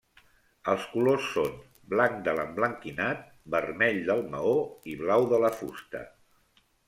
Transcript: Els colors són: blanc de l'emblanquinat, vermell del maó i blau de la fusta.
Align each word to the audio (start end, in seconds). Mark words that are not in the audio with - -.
Els 0.71 0.85
colors 0.93 1.27
són: 1.33 1.59
blanc 1.91 2.15
de 2.29 2.33
l'emblanquinat, 2.39 3.21
vermell 3.55 4.01
del 4.09 4.25
maó 4.33 4.57
i 4.95 4.99
blau 5.05 5.27
de 5.35 5.43
la 5.45 5.55
fusta. 5.61 6.05